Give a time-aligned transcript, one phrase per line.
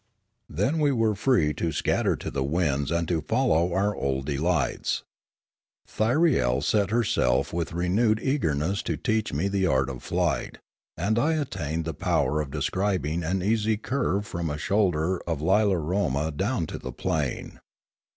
[0.49, 4.25] Then we were free to scatter to the winds and to fol low our old
[4.25, 5.03] delights.
[5.87, 10.57] Thyriel set herself with renewed eagerness to teach me the art of flight,
[10.97, 16.31] and I attained the power of describing an easy curve from a shoulder of Lilaroma
[16.31, 17.59] down to the plain.